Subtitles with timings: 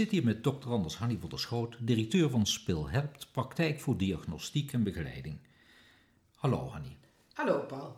[0.00, 3.96] zit hier met dokter Anders Hanny van der Schoot, directeur van Spil Helpt, praktijk voor
[3.96, 5.38] diagnostiek en begeleiding.
[6.34, 6.96] Hallo Hanny.
[7.32, 7.96] Hallo Paul.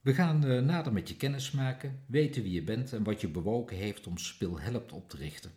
[0.00, 3.28] We gaan uh, nader met je kennis maken, weten wie je bent en wat je
[3.28, 5.52] bewogen heeft om Spil Helpt op te richten.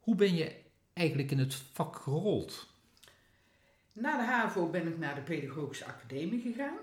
[0.00, 0.56] Hoe ben je
[0.92, 2.66] eigenlijk in het vak gerold?
[3.92, 6.78] Na de HAVO ben ik naar de Pedagogische Academie gegaan,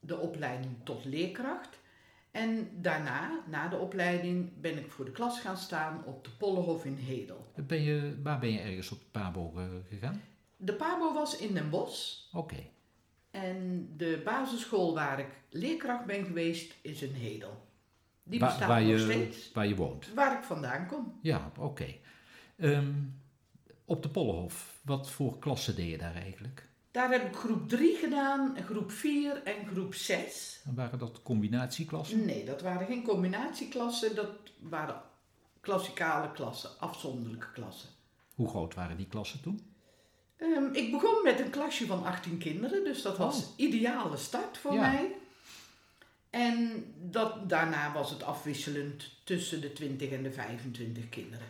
[0.00, 1.78] de opleiding tot leerkracht.
[2.34, 6.84] En daarna, na de opleiding, ben ik voor de klas gaan staan op de Pollenhof
[6.84, 7.52] in Hedel.
[7.66, 9.52] Ben je, waar ben je ergens op de PABO
[9.88, 10.22] gegaan?
[10.56, 12.18] De PABO was in Den Bosch.
[12.32, 12.56] Oké.
[13.30, 17.66] En de basisschool waar ik leerkracht ben geweest is in Hedel.
[18.22, 19.52] Die bestaat waar nog je, steeds.
[19.52, 20.14] Waar je woont?
[20.14, 21.18] Waar ik vandaan kom.
[21.22, 21.94] Ja, oké.
[22.56, 22.92] Ehm,
[23.84, 26.68] op de Pollenhof, wat voor klassen deed je daar eigenlijk?
[26.94, 30.60] Daar heb ik groep 3 gedaan, groep 4 en groep 6.
[30.64, 32.24] En waren dat combinatieklassen?
[32.24, 35.02] Nee, dat waren geen combinatieklassen, dat waren
[35.60, 37.88] klassikale klassen, afzonderlijke klassen.
[38.34, 39.74] Hoe groot waren die klassen toen?
[40.36, 43.52] Um, ik begon met een klasje van 18 kinderen, dus dat was oh.
[43.56, 45.14] ideale start voor mij.
[46.30, 51.46] En dat, daarna was het afwisselend tussen de 20 en de 25 kinderen.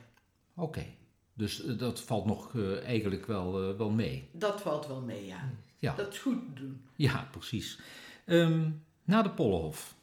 [0.55, 0.87] Oké.
[1.35, 4.29] Dus eh, dat valt nog uh, eigenlijk wel, uh, wel mee.
[4.33, 5.51] Dat valt wel mee, ja.
[5.79, 5.95] ja.
[5.95, 6.83] Dat is goed doen.
[6.97, 7.81] Ja, precies.
[8.27, 9.95] Um, na de Pollenhof.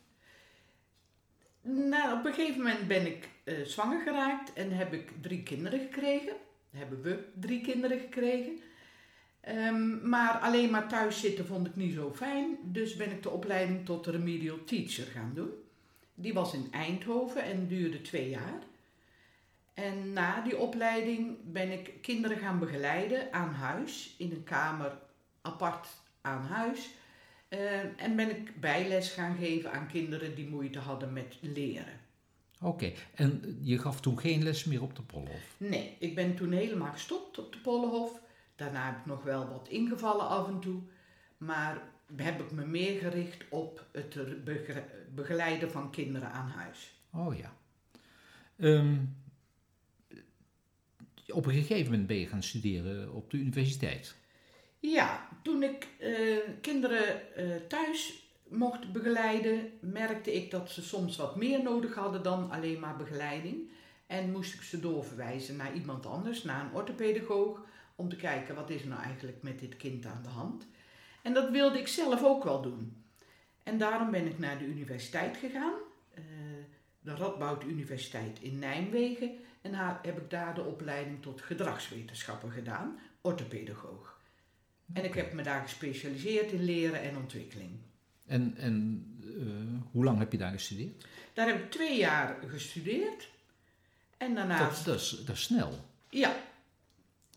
[1.61, 3.29] Nou, op een gegeven moment ben ik
[3.63, 6.33] zwanger geraakt en heb ik drie kinderen gekregen.
[6.69, 8.59] Hebben we drie kinderen gekregen.
[9.49, 12.57] Um, maar alleen maar thuis zitten vond ik niet zo fijn.
[12.63, 15.49] Dus ben ik de opleiding tot remedial teacher gaan doen.
[16.15, 18.63] Die was in Eindhoven en duurde twee jaar.
[19.73, 24.97] En na die opleiding ben ik kinderen gaan begeleiden aan huis, in een kamer
[25.41, 25.87] apart
[26.21, 26.89] aan huis.
[27.49, 31.99] Uh, en ben ik bijles gaan geven aan kinderen die moeite hadden met leren.
[32.61, 35.55] Oké, en je gaf toen geen les meer op de Pollenhof?
[35.57, 38.19] Nee, ik ben toen helemaal gestopt op de Pollenhof.
[38.55, 40.81] Daarna heb ik nog wel wat ingevallen af en toe.
[41.37, 41.81] Maar
[42.15, 44.17] heb ik me meer gericht op het
[45.15, 46.93] begeleiden van kinderen aan huis.
[47.13, 47.53] Oh ja.
[48.57, 49.15] Um,
[51.33, 54.15] op een gegeven moment ben je gaan studeren op de universiteit.
[54.79, 61.35] Ja, toen ik uh, kinderen uh, thuis mocht begeleiden, merkte ik dat ze soms wat
[61.35, 63.69] meer nodig hadden dan alleen maar begeleiding.
[64.07, 67.61] En moest ik ze doorverwijzen naar iemand anders, naar een orthopedagoog,
[67.95, 70.67] om te kijken wat is er nou eigenlijk met dit kind aan de hand.
[71.21, 73.03] En dat wilde ik zelf ook wel doen.
[73.63, 75.73] En daarom ben ik naar de universiteit gegaan,
[76.17, 76.23] uh,
[76.99, 79.31] de Radboud Universiteit in Nijmegen.
[79.61, 84.19] En heb ik daar de opleiding tot gedragswetenschapper gedaan, orthopedagoog.
[84.93, 87.71] En ik heb me daar gespecialiseerd in leren en ontwikkeling.
[88.25, 91.07] En, en uh, hoe lang heb je daar gestudeerd?
[91.33, 93.29] Daar heb ik twee jaar gestudeerd.
[94.17, 94.57] En daarna...
[94.57, 95.85] Dat, dat, is, dat is snel.
[96.09, 96.35] Ja.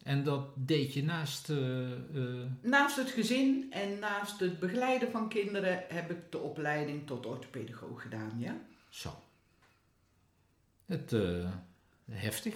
[0.02, 1.48] En dat deed je naast...
[1.48, 2.42] Uh, uh...
[2.60, 8.02] Naast het gezin en naast het begeleiden van kinderen heb ik de opleiding tot orthopedagoog
[8.02, 8.56] gedaan, ja.
[8.88, 9.22] Zo.
[10.86, 11.12] Het
[12.10, 12.54] heftig,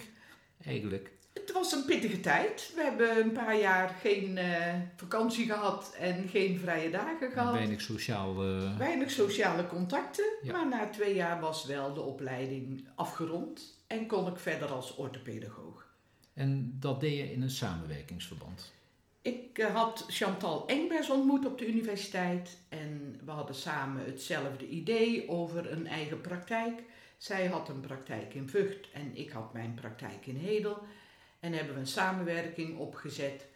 [0.65, 1.11] eigenlijk.
[1.33, 2.71] Het was een pittige tijd.
[2.75, 7.53] We hebben een paar jaar geen uh, vakantie gehad en geen vrije dagen gehad.
[7.53, 8.77] Weinig, sociaal, uh...
[8.77, 10.25] Weinig sociale contacten.
[10.51, 15.87] Maar na twee jaar was wel de opleiding afgerond en kon ik verder als orthopedagoog.
[16.33, 18.73] En dat deed je in een samenwerkingsverband?
[19.21, 25.29] Ik uh, had Chantal Engbers ontmoet op de universiteit en we hadden samen hetzelfde idee
[25.29, 26.83] over een eigen praktijk.
[27.19, 30.83] Zij had een praktijk in Vught en ik had mijn praktijk in Hedel.
[31.39, 33.47] En hebben we een samenwerking opgezet.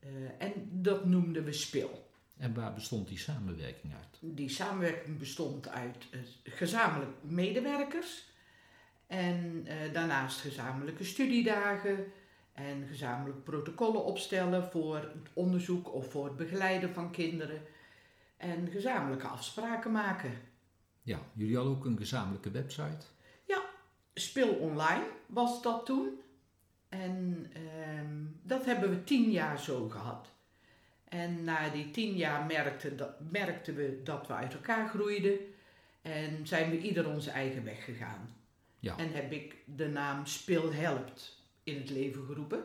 [0.00, 0.08] Uh,
[0.38, 2.10] en dat noemden we SPIL.
[2.36, 4.36] En waar bestond die samenwerking uit?
[4.36, 8.24] Die samenwerking bestond uit uh, gezamenlijk medewerkers.
[9.06, 12.12] En uh, daarnaast gezamenlijke studiedagen.
[12.52, 17.62] En gezamenlijk protocollen opstellen voor het onderzoek of voor het begeleiden van kinderen.
[18.36, 20.50] En gezamenlijke afspraken maken.
[21.02, 23.06] Ja, jullie hadden ook een gezamenlijke website?
[23.46, 23.62] Ja,
[24.14, 26.20] Spil Online was dat toen.
[26.88, 30.28] En ehm, dat hebben we tien jaar zo gehad.
[31.08, 35.38] En na die tien jaar merkten, dat, merkten we dat we uit elkaar groeiden.
[36.02, 38.34] En zijn we ieder onze eigen weg gegaan.
[38.78, 38.96] Ja.
[38.96, 42.62] En heb ik de naam Spil Helpt in het leven geroepen.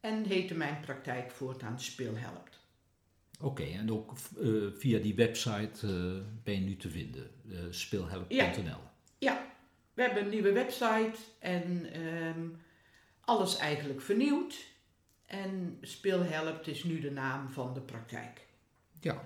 [0.00, 2.51] En heette mijn praktijk voortaan Spil Helpt.
[3.42, 8.64] Oké, en ook uh, via die website uh, ben je nu te vinden, uh, speelhelp.nl.
[8.68, 8.82] Ja.
[9.18, 9.46] ja.
[9.94, 12.56] we hebben een nieuwe website en um,
[13.20, 14.70] alles eigenlijk vernieuwd.
[15.26, 18.46] En Speelhelpt is nu de naam van de praktijk.
[19.00, 19.24] Ja,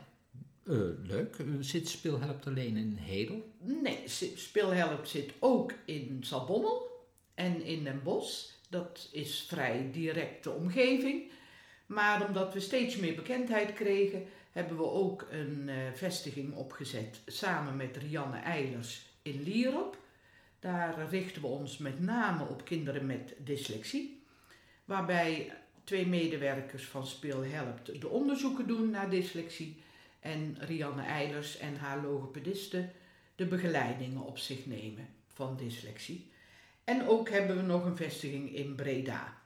[1.03, 1.37] leuk.
[1.61, 3.53] Zit Speelhelpt alleen in Hedel?
[3.59, 4.03] Nee,
[4.35, 7.05] Speelhelpt zit ook in Zalbommel
[7.35, 8.51] en in Den Bosch.
[8.69, 11.31] Dat is vrij directe omgeving.
[11.87, 17.77] Maar omdat we steeds meer bekendheid kregen, hebben we ook een uh, vestiging opgezet samen
[17.77, 19.99] met Rianne Eilers in Lierop.
[20.61, 24.23] Daar richten we ons met name op kinderen met dyslexie,
[24.85, 25.53] waarbij
[25.85, 29.77] twee medewerkers van Speel Helpt de onderzoeken doen naar dyslexie
[30.21, 32.89] en Rianne Eilers en haar logopediste
[33.35, 36.31] de begeleidingen op zich nemen van dyslexie.
[36.85, 39.37] En ook hebben we nog een vestiging in Breda.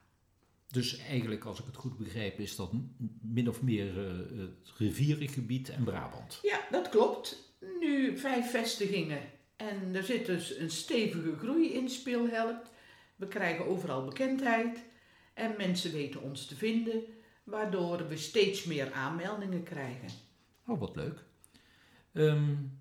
[0.71, 2.73] Dus eigenlijk, als ik het goed begrijp, is dat
[3.23, 6.39] min of meer uh, het rivierengebied en Brabant.
[6.43, 7.55] Ja, dat klopt.
[7.81, 9.21] Nu vijf vestigingen
[9.57, 12.71] en er zit dus een stevige groei in Speelhelpt.
[13.17, 14.85] We krijgen overal bekendheid
[15.35, 17.03] en mensen weten ons te vinden,
[17.45, 20.09] waardoor we steeds meer aanmeldingen krijgen.
[20.67, 21.25] Oh, wat leuk.
[22.13, 22.81] Um,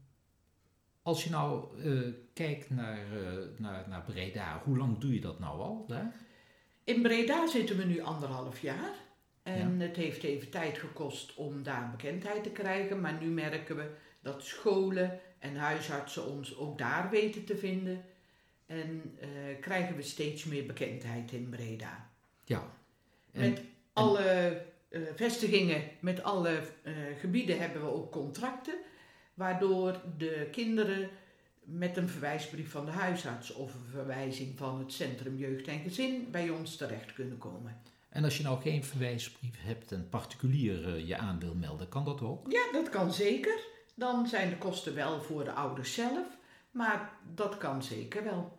[1.02, 5.40] als je nou uh, kijkt naar, uh, naar, naar Breda, hoe lang doe je dat
[5.40, 6.16] nou al daar?
[6.84, 8.94] In Breda zitten we nu anderhalf jaar.
[9.44, 13.02] En het heeft even tijd gekost om daar bekendheid te krijgen.
[13.02, 13.90] Maar nu merken we
[14.22, 18.06] dat scholen en huisartsen ons ook daar weten te vinden.
[18.66, 19.28] En uh,
[19.62, 22.10] krijgen we steeds meer bekendheid in Breda.
[22.46, 22.72] Ja.
[23.32, 23.62] En, met
[23.94, 28.76] alle uh, vestigingen, met alle uh, gebieden hebben we ook contracten.
[29.34, 31.10] Waardoor de kinderen
[31.64, 36.28] met een verwijsbrief van de huisarts of een verwijzing van het Centrum Jeugd en Gezin
[36.32, 37.82] bij ons terecht kunnen komen.
[38.10, 42.22] En als je nou geen verwijsbrief hebt en particulier je aan wil melden, kan dat
[42.22, 42.52] ook?
[42.52, 43.60] Ja, dat kan zeker.
[43.96, 46.38] Dan zijn de kosten wel voor de ouders zelf,
[46.72, 48.58] maar dat kan zeker wel.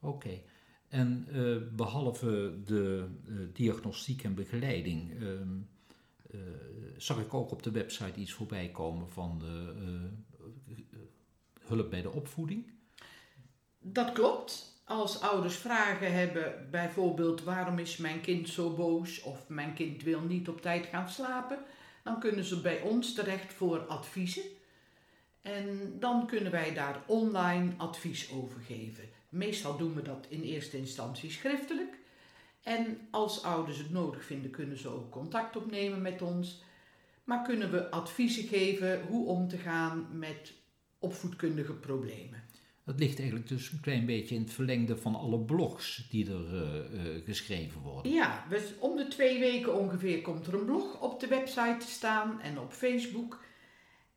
[0.00, 0.40] Oké.
[0.88, 6.40] En uh, behalve de uh, diagnostiek en begeleiding, uh,
[6.96, 9.42] zag ik ook op de website iets voorbij komen van
[11.72, 12.70] hulp bij de opvoeding?
[13.78, 14.80] Dat klopt.
[14.84, 20.20] Als ouders vragen hebben, bijvoorbeeld waarom is mijn kind zo boos of mijn kind wil
[20.20, 21.58] niet op tijd gaan slapen,
[22.04, 24.42] dan kunnen ze bij ons terecht voor adviezen.
[25.40, 29.04] En dan kunnen wij daar online advies over geven.
[29.28, 31.98] Meestal doen we dat in eerste instantie schriftelijk.
[32.62, 36.62] En als ouders het nodig vinden, kunnen ze ook contact opnemen met ons.
[37.24, 40.52] Maar kunnen we adviezen geven hoe om te gaan met
[41.02, 42.42] opvoedkundige problemen.
[42.84, 46.54] Dat ligt eigenlijk dus een klein beetje in het verlengde van alle blogs die er
[46.54, 48.12] uh, uh, geschreven worden.
[48.12, 51.86] Ja, we, om de twee weken ongeveer komt er een blog op de website te
[51.86, 53.44] staan en op Facebook.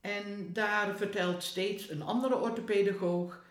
[0.02, 3.44] En daar vertelt steeds een andere orthopedagoog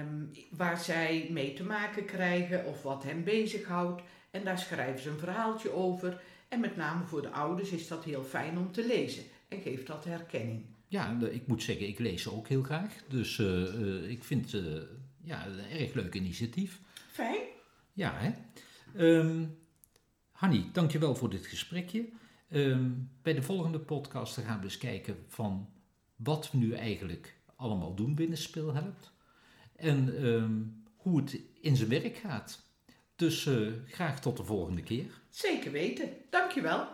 [0.00, 4.02] um, waar zij mee te maken krijgen of wat hen bezighoudt.
[4.30, 6.22] En daar schrijven ze een verhaaltje over.
[6.48, 9.86] En met name voor de ouders is dat heel fijn om te lezen en geeft
[9.86, 10.75] dat herkenning.
[10.88, 12.94] Ja, ik moet zeggen, ik lees ze ook heel graag.
[13.08, 14.82] Dus uh, uh, ik vind het uh,
[15.22, 16.80] ja, een erg leuk initiatief.
[17.10, 17.42] Fijn.
[17.92, 18.32] Ja, hè.
[19.18, 19.58] Um,
[20.30, 22.08] Hanny, dankjewel voor dit gesprekje.
[22.50, 25.68] Um, bij de volgende podcast gaan we eens kijken van
[26.16, 29.12] wat we nu eigenlijk allemaal doen binnen Speelhelpt.
[29.76, 32.64] En um, hoe het in zijn werk gaat.
[33.16, 33.48] Dus
[33.86, 35.20] graag tot de volgende keer.
[35.30, 36.08] Zeker weten.
[36.30, 36.88] Dankjewel.